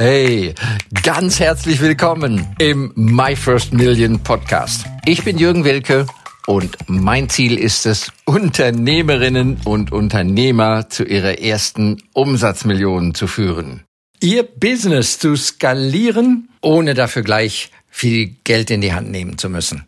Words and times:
Hey, 0.00 0.54
ganz 1.02 1.40
herzlich 1.40 1.80
willkommen 1.80 2.46
im 2.60 2.92
My 2.94 3.34
First 3.34 3.72
Million 3.72 4.22
Podcast. 4.22 4.86
Ich 5.04 5.24
bin 5.24 5.38
Jürgen 5.38 5.64
Wilke 5.64 6.06
und 6.46 6.76
mein 6.86 7.28
Ziel 7.28 7.58
ist 7.58 7.84
es, 7.84 8.12
Unternehmerinnen 8.24 9.60
und 9.64 9.90
Unternehmer 9.90 10.88
zu 10.88 11.02
ihrer 11.02 11.40
ersten 11.40 12.00
Umsatzmillionen 12.12 13.12
zu 13.16 13.26
führen. 13.26 13.82
Ihr 14.20 14.44
Business 14.44 15.18
zu 15.18 15.34
skalieren, 15.34 16.48
ohne 16.62 16.94
dafür 16.94 17.22
gleich 17.22 17.72
viel 17.88 18.36
Geld 18.44 18.70
in 18.70 18.82
die 18.82 18.92
Hand 18.92 19.10
nehmen 19.10 19.36
zu 19.36 19.50
müssen. 19.50 19.84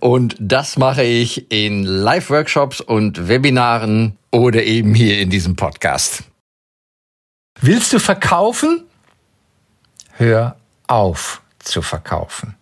Und 0.00 0.36
das 0.40 0.78
mache 0.78 1.02
ich 1.02 1.52
in 1.52 1.84
Live-Workshops 1.84 2.80
und 2.80 3.28
Webinaren 3.28 4.16
oder 4.30 4.64
eben 4.64 4.94
hier 4.94 5.18
in 5.18 5.28
diesem 5.28 5.54
Podcast. 5.54 6.24
Willst 7.60 7.92
du 7.92 7.98
verkaufen? 7.98 8.84
Hör 10.16 10.56
auf 10.86 11.42
zu 11.58 11.82
verkaufen. 11.82 12.54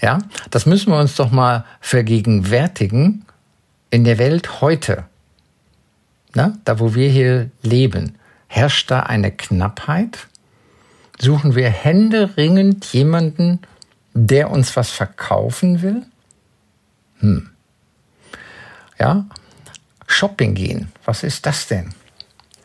Ja, 0.00 0.18
das 0.50 0.66
müssen 0.66 0.90
wir 0.92 0.98
uns 0.98 1.14
doch 1.14 1.30
mal 1.30 1.64
vergegenwärtigen 1.80 3.24
in 3.90 4.04
der 4.04 4.18
Welt 4.18 4.60
heute. 4.60 5.04
Na, 6.34 6.56
da 6.64 6.80
wo 6.80 6.94
wir 6.94 7.08
hier 7.08 7.50
leben, 7.62 8.18
herrscht 8.48 8.90
da 8.90 9.00
eine 9.00 9.30
Knappheit? 9.30 10.26
Suchen 11.18 11.54
wir 11.54 11.70
händeringend 11.70 12.86
jemanden, 12.86 13.60
der 14.12 14.50
uns 14.50 14.74
was 14.76 14.90
verkaufen 14.90 15.82
will? 15.82 16.02
Hm. 17.20 17.50
Ja, 18.98 19.24
Shopping 20.06 20.54
gehen, 20.54 20.90
was 21.04 21.22
ist 21.22 21.46
das 21.46 21.68
denn? 21.68 21.94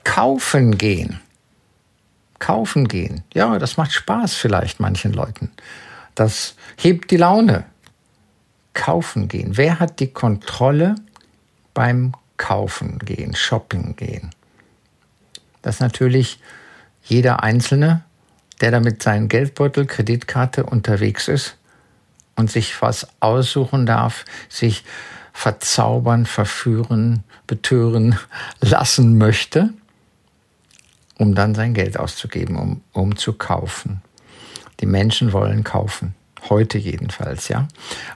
Kaufen 0.03 0.77
gehen 0.77 1.19
kaufen 2.39 2.87
gehen. 2.87 3.23
Ja, 3.33 3.57
das 3.59 3.77
macht 3.77 3.91
Spaß 3.91 4.35
vielleicht 4.35 4.79
manchen 4.79 5.13
Leuten. 5.13 5.51
Das 6.15 6.55
hebt 6.77 7.11
die 7.11 7.17
Laune. 7.17 7.65
Kaufen 8.73 9.27
gehen. 9.27 9.57
Wer 9.57 9.79
hat 9.79 9.99
die 9.99 10.07
Kontrolle 10.13 10.95
beim 11.73 12.13
Kaufen 12.37 12.99
gehen, 12.99 13.35
Shopping 13.35 13.95
gehen? 13.95 14.29
Das 15.61 15.75
ist 15.75 15.81
natürlich 15.81 16.39
jeder 17.03 17.43
Einzelne, 17.43 18.03
der 18.61 18.71
da 18.71 18.79
mit 18.79 19.01
seinem 19.01 19.27
Geldbeutel, 19.29 19.85
Kreditkarte 19.85 20.63
unterwegs 20.63 21.27
ist 21.27 21.57
und 22.35 22.51
sich 22.51 22.81
was 22.81 23.07
aussuchen 23.19 23.85
darf, 23.85 24.25
sich 24.49 24.83
verzaubern, 25.33 26.25
verführen, 26.25 27.23
betören 27.47 28.17
lassen 28.59 29.17
möchte 29.17 29.73
um 31.17 31.35
dann 31.35 31.55
sein 31.55 31.73
Geld 31.73 31.97
auszugeben, 31.97 32.55
um, 32.57 32.81
um 32.93 33.15
zu 33.15 33.33
kaufen. 33.33 34.01
Die 34.79 34.85
Menschen 34.85 35.33
wollen 35.33 35.63
kaufen. 35.63 36.13
Heute 36.49 36.77
jedenfalls, 36.77 37.49
ja. 37.49 37.67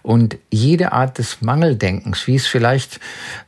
Und 0.04 0.38
jede 0.52 0.94
Art 0.94 1.18
des 1.18 1.42
Mangeldenkens, 1.42 2.28
wie 2.28 2.36
es 2.36 2.48
vielleicht 2.48 3.00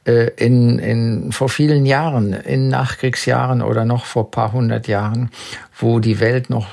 äh, 0.05 0.29
in, 0.35 0.79
in, 0.79 1.31
vor 1.31 1.47
vielen 1.47 1.85
Jahren, 1.85 2.33
in 2.33 2.69
Nachkriegsjahren 2.69 3.61
oder 3.61 3.85
noch 3.85 4.05
vor 4.05 4.31
paar 4.31 4.51
hundert 4.51 4.87
Jahren, 4.87 5.29
wo 5.77 5.99
die 5.99 6.19
Welt 6.19 6.49
noch 6.49 6.67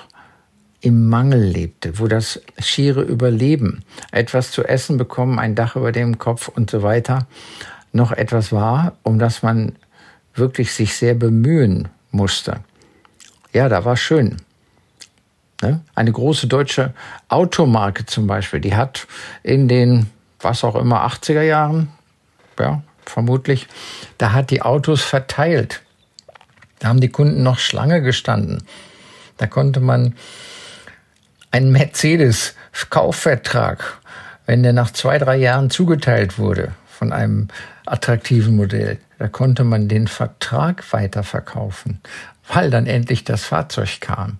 im 0.80 1.08
Mangel 1.08 1.42
lebte, 1.42 1.98
wo 1.98 2.08
das 2.08 2.40
schiere 2.58 3.02
Überleben, 3.02 3.84
etwas 4.12 4.50
zu 4.50 4.64
essen 4.64 4.96
bekommen, 4.96 5.38
ein 5.38 5.54
Dach 5.54 5.76
über 5.76 5.92
dem 5.92 6.18
Kopf 6.18 6.48
und 6.48 6.70
so 6.70 6.82
weiter, 6.82 7.26
noch 7.92 8.12
etwas 8.12 8.50
war, 8.50 8.96
um 9.02 9.18
das 9.18 9.42
man 9.42 9.76
wirklich 10.34 10.72
sich 10.72 10.94
sehr 10.96 11.14
bemühen 11.14 11.88
musste. 12.10 12.60
Ja, 13.52 13.68
da 13.68 13.84
war 13.84 13.96
schön. 13.96 14.36
Ne? 15.62 15.80
Eine 15.94 16.12
große 16.12 16.46
deutsche 16.46 16.94
Automarke 17.28 18.06
zum 18.06 18.26
Beispiel, 18.26 18.60
die 18.60 18.74
hat 18.74 19.06
in 19.42 19.68
den, 19.68 20.06
was 20.40 20.64
auch 20.64 20.76
immer, 20.76 21.06
80er 21.06 21.42
Jahren, 21.42 21.90
ja, 22.58 22.80
vermutlich, 23.04 23.68
da 24.18 24.32
hat 24.32 24.50
die 24.50 24.62
Autos 24.62 25.02
verteilt. 25.02 25.82
Da 26.78 26.88
haben 26.88 27.00
die 27.00 27.10
Kunden 27.10 27.42
noch 27.42 27.58
Schlange 27.58 28.00
gestanden. 28.00 28.62
Da 29.36 29.46
konnte 29.46 29.80
man 29.80 30.14
einen 31.50 31.72
Mercedes-Kaufvertrag, 31.72 33.98
wenn 34.46 34.62
der 34.62 34.72
nach 34.72 34.92
zwei, 34.92 35.18
drei 35.18 35.36
Jahren 35.36 35.68
zugeteilt 35.70 36.38
wurde 36.38 36.72
von 36.86 37.12
einem 37.12 37.48
attraktiven 37.86 38.54
Modell, 38.56 38.98
da 39.20 39.28
konnte 39.28 39.62
man 39.62 39.86
den 39.86 40.08
Vertrag 40.08 40.92
weiterverkaufen 40.92 42.00
weil 42.52 42.70
dann 42.70 42.86
endlich 42.86 43.24
das 43.24 43.44
Fahrzeug 43.44 44.00
kam. 44.00 44.38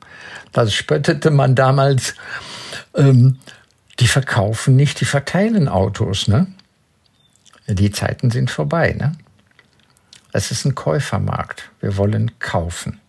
Das 0.53 0.75
spöttete 0.75 1.31
man 1.31 1.55
damals, 1.55 2.15
ähm, 2.95 3.39
die 4.01 4.09
verkaufen 4.09 4.77
nicht, 4.77 5.01
die 5.01 5.05
verteilen 5.05 5.69
Autos. 5.69 6.27
Ne? 6.27 6.47
Die 7.67 7.91
Zeiten 7.91 8.31
sind 8.31 8.51
vorbei. 8.51 8.95
Ne? 8.99 9.13
Es 10.33 10.51
ist 10.51 10.65
ein 10.65 10.75
Käufermarkt. 10.75 11.71
Wir 11.81 11.97
wollen 11.97 12.39
kaufen. 12.39 13.01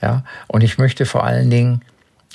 Ja? 0.00 0.24
Und 0.46 0.62
ich 0.62 0.78
möchte 0.78 1.04
vor 1.06 1.24
allen 1.24 1.50
Dingen 1.50 1.82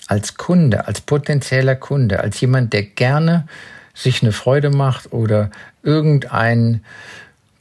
als 0.07 0.35
Kunde, 0.35 0.87
als 0.87 1.01
potenzieller 1.01 1.75
Kunde, 1.75 2.19
als 2.19 2.39
jemand, 2.41 2.73
der 2.73 2.83
gerne 2.83 3.47
sich 3.95 4.21
eine 4.21 4.33
Freude 4.33 4.69
macht 4.69 5.13
oder 5.13 5.49
irgendein 5.81 6.83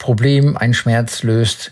Problem, 0.03 0.57
ein 0.57 0.73
Schmerz 0.73 1.23
löst, 1.23 1.71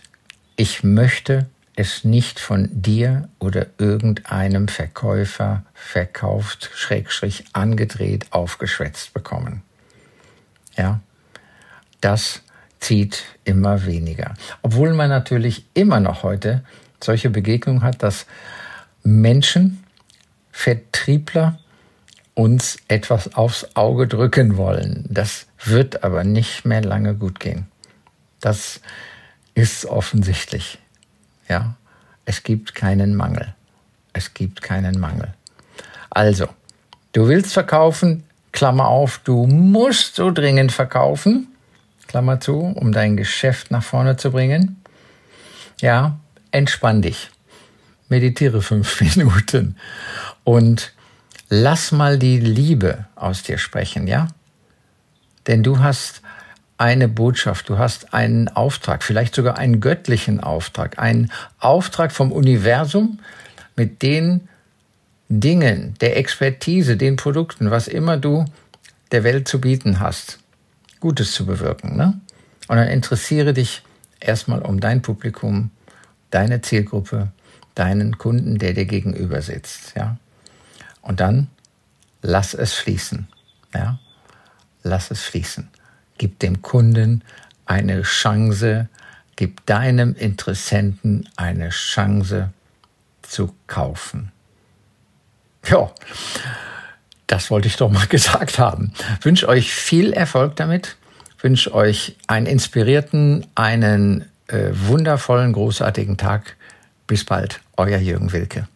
ich 0.55 0.85
möchte 0.85 1.47
es 1.75 2.05
nicht 2.05 2.39
von 2.39 2.69
dir 2.71 3.27
oder 3.39 3.67
irgendeinem 3.77 4.69
Verkäufer 4.69 5.65
verkauft, 5.73 6.69
schrägstrich 6.73 7.43
angedreht, 7.51 8.27
aufgeschwätzt 8.31 9.13
bekommen. 9.13 9.63
Ja, 10.77 11.01
das 11.99 12.41
zieht 12.79 13.25
immer 13.43 13.85
weniger. 13.85 14.35
Obwohl 14.61 14.93
man 14.93 15.09
natürlich 15.09 15.65
immer 15.73 15.99
noch 15.99 16.23
heute 16.23 16.63
solche 17.03 17.29
Begegnungen 17.29 17.83
hat, 17.83 18.01
dass 18.01 18.27
Menschen, 19.03 19.83
Vertriebler 20.53 21.59
uns 22.33 22.77
etwas 22.87 23.35
aufs 23.35 23.75
Auge 23.75 24.07
drücken 24.07 24.55
wollen. 24.55 25.05
Das 25.09 25.47
wird 25.61 26.05
aber 26.05 26.23
nicht 26.23 26.63
mehr 26.63 26.81
lange 26.81 27.13
gut 27.13 27.41
gehen. 27.41 27.67
Das 28.41 28.81
ist 29.53 29.85
offensichtlich. 29.85 30.79
Ja, 31.47 31.75
es 32.25 32.43
gibt 32.43 32.75
keinen 32.75 33.15
Mangel. 33.15 33.53
Es 34.13 34.33
gibt 34.33 34.61
keinen 34.61 34.99
Mangel. 34.99 35.33
Also, 36.09 36.47
du 37.13 37.27
willst 37.27 37.53
verkaufen, 37.53 38.23
Klammer 38.51 38.87
auf, 38.87 39.19
du 39.23 39.47
musst 39.47 40.15
so 40.15 40.31
dringend 40.31 40.71
verkaufen, 40.71 41.47
Klammer 42.07 42.41
zu, 42.41 42.59
um 42.59 42.91
dein 42.91 43.15
Geschäft 43.15 43.71
nach 43.71 43.83
vorne 43.83 44.17
zu 44.17 44.31
bringen. 44.31 44.81
Ja, 45.79 46.19
entspann 46.51 47.01
dich. 47.01 47.29
Meditiere 48.09 48.61
fünf 48.61 48.99
Minuten 49.15 49.77
und 50.43 50.91
lass 51.49 51.91
mal 51.93 52.17
die 52.17 52.39
Liebe 52.39 53.05
aus 53.15 53.43
dir 53.43 53.57
sprechen, 53.57 54.07
ja? 54.07 54.27
Denn 55.47 55.63
du 55.63 55.79
hast 55.79 56.21
eine 56.81 57.07
Botschaft, 57.07 57.69
du 57.69 57.77
hast 57.77 58.11
einen 58.11 58.47
Auftrag, 58.47 59.03
vielleicht 59.03 59.35
sogar 59.35 59.59
einen 59.59 59.81
göttlichen 59.81 60.39
Auftrag, 60.39 60.97
einen 60.97 61.31
Auftrag 61.59 62.11
vom 62.11 62.31
Universum 62.31 63.19
mit 63.75 64.01
den 64.01 64.49
Dingen, 65.29 65.93
der 66.01 66.17
Expertise, 66.17 66.97
den 66.97 67.17
Produkten, 67.17 67.69
was 67.69 67.87
immer 67.87 68.17
du 68.17 68.45
der 69.11 69.23
Welt 69.23 69.47
zu 69.47 69.61
bieten 69.61 69.99
hast, 69.99 70.39
Gutes 70.99 71.33
zu 71.33 71.45
bewirken. 71.45 71.95
Ne? 71.95 72.19
Und 72.67 72.77
dann 72.77 72.87
interessiere 72.87 73.53
dich 73.53 73.83
erstmal 74.19 74.63
um 74.63 74.79
dein 74.79 75.03
Publikum, 75.03 75.69
deine 76.31 76.61
Zielgruppe, 76.61 77.27
deinen 77.75 78.17
Kunden, 78.17 78.57
der 78.57 78.73
dir 78.73 78.85
gegenüber 78.85 79.43
sitzt. 79.43 79.93
Ja? 79.95 80.17
Und 81.03 81.19
dann 81.19 81.47
lass 82.23 82.55
es 82.55 82.73
fließen. 82.73 83.27
Ja? 83.75 83.99
Lass 84.81 85.11
es 85.11 85.21
fließen. 85.21 85.69
Gib 86.21 86.37
dem 86.37 86.61
Kunden 86.61 87.23
eine 87.65 88.03
Chance, 88.03 88.87
gib 89.37 89.65
deinem 89.65 90.13
Interessenten 90.13 91.27
eine 91.35 91.69
Chance 91.69 92.53
zu 93.23 93.55
kaufen. 93.65 94.31
Ja, 95.67 95.91
das 97.25 97.49
wollte 97.49 97.69
ich 97.69 97.77
doch 97.77 97.89
mal 97.89 98.05
gesagt 98.09 98.59
haben. 98.59 98.93
Ich 99.17 99.25
wünsche 99.25 99.47
euch 99.49 99.73
viel 99.73 100.13
Erfolg 100.13 100.55
damit, 100.57 100.95
ich 101.37 101.43
wünsche 101.43 101.73
euch 101.73 102.15
einen 102.27 102.45
inspirierten, 102.45 103.47
einen 103.55 104.25
äh, 104.45 104.69
wundervollen, 104.73 105.53
großartigen 105.53 106.17
Tag. 106.17 106.55
Bis 107.07 107.25
bald, 107.25 107.61
euer 107.77 107.97
Jürgen 107.97 108.31
Wilke. 108.31 108.67